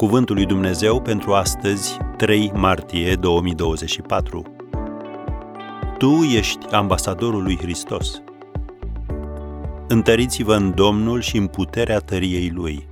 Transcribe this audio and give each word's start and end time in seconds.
Cuvântul 0.00 0.34
lui 0.34 0.46
Dumnezeu 0.46 1.02
pentru 1.02 1.32
astăzi, 1.32 1.96
3 2.16 2.50
martie 2.54 3.14
2024. 3.14 4.56
Tu 5.98 6.10
ești 6.10 6.66
ambasadorul 6.66 7.42
lui 7.42 7.56
Hristos. 7.56 8.22
Întăriți-vă 9.88 10.54
în 10.54 10.74
Domnul 10.74 11.20
și 11.20 11.36
în 11.36 11.46
puterea 11.46 11.98
tăriei 11.98 12.50
Lui. 12.50 12.88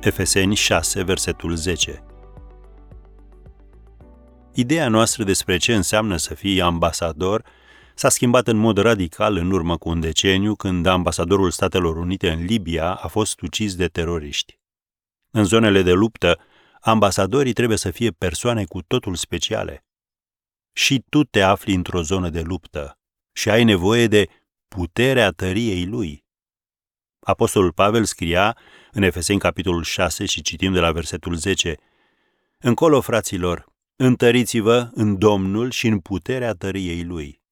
Efeseni 0.00 0.54
6, 0.54 1.02
versetul 1.02 1.54
10. 1.54 2.04
Ideea 4.54 4.88
noastră 4.88 5.24
despre 5.24 5.56
ce 5.56 5.74
înseamnă 5.74 6.16
să 6.16 6.34
fii 6.34 6.60
ambasador 6.60 7.44
s-a 7.94 8.08
schimbat 8.08 8.48
în 8.48 8.56
mod 8.56 8.78
radical 8.78 9.36
în 9.36 9.50
urmă 9.50 9.76
cu 9.76 9.88
un 9.88 10.00
deceniu 10.00 10.54
când 10.54 10.86
ambasadorul 10.86 11.50
Statelor 11.50 11.96
Unite 11.96 12.30
în 12.30 12.44
Libia 12.44 12.92
a 12.92 13.08
fost 13.08 13.40
ucis 13.40 13.74
de 13.74 13.86
teroriști. 13.86 14.57
În 15.30 15.44
zonele 15.44 15.82
de 15.82 15.92
luptă, 15.92 16.38
ambasadorii 16.80 17.52
trebuie 17.52 17.78
să 17.78 17.90
fie 17.90 18.10
persoane 18.10 18.64
cu 18.64 18.82
totul 18.82 19.14
speciale. 19.14 19.84
Și 20.72 21.04
tu 21.08 21.24
te 21.24 21.40
afli 21.40 21.74
într-o 21.74 22.02
zonă 22.02 22.28
de 22.28 22.40
luptă 22.40 22.98
și 23.32 23.50
ai 23.50 23.64
nevoie 23.64 24.06
de 24.06 24.28
puterea 24.68 25.30
tăriei 25.30 25.86
lui. 25.86 26.24
Apostolul 27.20 27.72
Pavel 27.72 28.04
scria 28.04 28.56
în 28.92 29.02
Efeseni 29.02 29.38
capitolul 29.38 29.82
6 29.82 30.24
și 30.24 30.42
citim 30.42 30.72
de 30.72 30.80
la 30.80 30.92
versetul 30.92 31.34
10 31.34 31.76
Încolo, 32.58 33.00
fraților, 33.00 33.66
întăriți-vă 33.96 34.90
în 34.92 35.18
Domnul 35.18 35.70
și 35.70 35.86
în 35.86 36.00
puterea 36.00 36.52
tăriei 36.52 37.04
lui. 37.04 37.42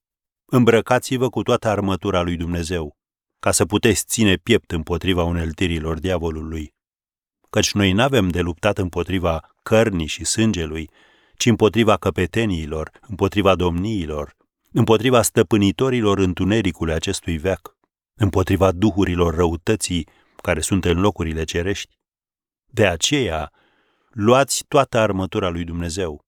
Îmbrăcați-vă 0.44 1.28
cu 1.28 1.42
toată 1.42 1.68
armătura 1.68 2.22
lui 2.22 2.36
Dumnezeu, 2.36 2.96
ca 3.38 3.50
să 3.50 3.66
puteți 3.66 4.04
ține 4.06 4.36
piept 4.36 4.70
împotriva 4.70 5.22
uneltirilor 5.22 5.98
diavolului 5.98 6.75
căci 7.56 7.72
noi 7.72 7.92
nu 7.92 8.02
avem 8.02 8.28
de 8.28 8.40
luptat 8.40 8.78
împotriva 8.78 9.54
cărnii 9.62 10.06
și 10.06 10.24
sângelui, 10.24 10.90
ci 11.36 11.46
împotriva 11.46 11.96
căpeteniilor, 11.96 12.90
împotriva 13.08 13.54
domniilor, 13.54 14.36
împotriva 14.72 15.22
stăpânitorilor 15.22 16.18
întunericului 16.18 16.94
acestui 16.94 17.38
veac, 17.38 17.76
împotriva 18.14 18.72
duhurilor 18.72 19.34
răutății 19.34 20.08
care 20.36 20.60
sunt 20.60 20.84
în 20.84 21.00
locurile 21.00 21.44
cerești. 21.44 21.98
De 22.66 22.86
aceea, 22.86 23.52
luați 24.10 24.64
toată 24.68 24.98
armătura 24.98 25.48
lui 25.48 25.64
Dumnezeu, 25.64 26.20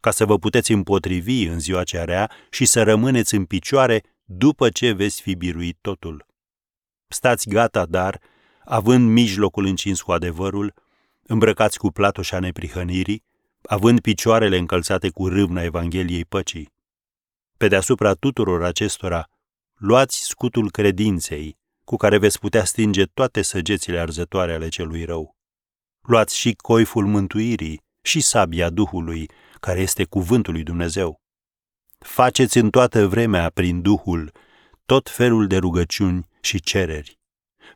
ca 0.00 0.10
să 0.10 0.24
vă 0.24 0.38
puteți 0.38 0.72
împotrivi 0.72 1.44
în 1.44 1.58
ziua 1.60 1.82
cea 1.82 2.04
rea 2.04 2.30
și 2.50 2.64
să 2.64 2.82
rămâneți 2.82 3.34
în 3.34 3.44
picioare 3.44 4.02
după 4.24 4.68
ce 4.68 4.92
veți 4.92 5.22
fi 5.22 5.34
biruit 5.34 5.78
totul. 5.80 6.26
Stați 7.08 7.48
gata, 7.48 7.86
dar, 7.86 8.20
având 8.70 9.10
mijlocul 9.10 9.64
încins 9.64 10.02
cu 10.02 10.12
adevărul, 10.12 10.74
îmbrăcați 11.22 11.78
cu 11.78 11.90
platoșa 11.90 12.38
neprihănirii, 12.38 13.24
având 13.62 14.00
picioarele 14.00 14.56
încălțate 14.56 15.08
cu 15.08 15.28
râvna 15.28 15.62
Evangheliei 15.62 16.24
păcii. 16.24 16.72
Pe 17.56 17.68
deasupra 17.68 18.12
tuturor 18.12 18.62
acestora, 18.62 19.28
luați 19.74 20.26
scutul 20.26 20.70
credinței, 20.70 21.58
cu 21.84 21.96
care 21.96 22.18
veți 22.18 22.38
putea 22.38 22.64
stinge 22.64 23.04
toate 23.04 23.42
săgețile 23.42 23.98
arzătoare 23.98 24.54
ale 24.54 24.68
celui 24.68 25.04
rău. 25.04 25.36
Luați 26.00 26.38
și 26.38 26.52
coiful 26.52 27.06
mântuirii 27.06 27.82
și 28.02 28.20
sabia 28.20 28.70
Duhului, 28.70 29.30
care 29.60 29.80
este 29.80 30.04
cuvântul 30.04 30.52
lui 30.52 30.62
Dumnezeu. 30.62 31.20
Faceți 31.98 32.58
în 32.58 32.70
toată 32.70 33.06
vremea, 33.06 33.50
prin 33.54 33.82
Duhul, 33.82 34.32
tot 34.86 35.10
felul 35.10 35.46
de 35.46 35.56
rugăciuni 35.56 36.28
și 36.40 36.60
cereri 36.60 37.19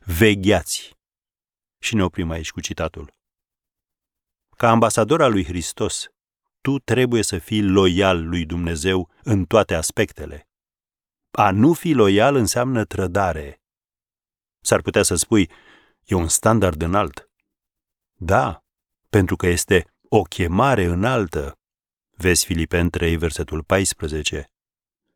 vegheați. 0.03 0.97
Și 1.79 1.95
ne 1.95 2.03
oprim 2.03 2.29
aici 2.29 2.51
cu 2.51 2.59
citatul. 2.59 3.13
Ca 4.57 4.69
ambasador 4.69 5.21
al 5.21 5.31
lui 5.31 5.43
Hristos, 5.43 6.07
tu 6.61 6.79
trebuie 6.79 7.21
să 7.21 7.37
fii 7.37 7.63
loial 7.63 8.27
lui 8.27 8.45
Dumnezeu 8.45 9.09
în 9.23 9.45
toate 9.45 9.73
aspectele. 9.73 10.49
A 11.31 11.51
nu 11.51 11.73
fi 11.73 11.91
loial 11.91 12.35
înseamnă 12.35 12.85
trădare. 12.85 13.61
S-ar 14.61 14.81
putea 14.81 15.03
să 15.03 15.15
spui, 15.15 15.49
e 16.03 16.15
un 16.15 16.27
standard 16.27 16.81
înalt. 16.81 17.29
Da, 18.13 18.63
pentru 19.09 19.35
că 19.35 19.47
este 19.47 19.93
o 20.09 20.21
chemare 20.21 20.83
înaltă. 20.83 21.59
Vezi 22.17 22.45
Filipen 22.45 22.89
3, 22.89 23.17
versetul 23.17 23.63
14. 23.63 24.51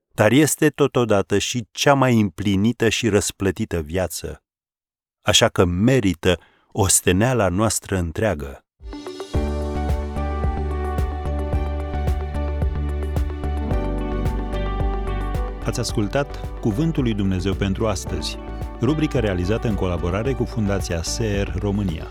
Dar 0.07 0.31
este 0.31 0.69
totodată 0.69 1.37
și 1.37 1.67
cea 1.71 1.93
mai 1.93 2.19
împlinită 2.19 2.89
și 2.89 3.09
răsplătită 3.09 3.81
viață 3.81 4.43
așa 5.29 5.47
că 5.47 5.65
merită 5.65 6.39
osteneala 6.71 7.47
noastră 7.47 7.97
întreagă. 7.97 8.63
Ați 15.65 15.79
ascultat 15.79 16.59
Cuvântul 16.59 17.03
lui 17.03 17.13
Dumnezeu 17.13 17.53
pentru 17.53 17.87
astăzi, 17.87 18.37
rubrica 18.81 19.19
realizată 19.19 19.67
în 19.67 19.75
colaborare 19.75 20.33
cu 20.33 20.43
Fundația 20.43 21.01
SER 21.01 21.55
România. 21.59 22.07